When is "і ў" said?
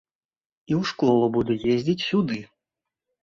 0.71-0.91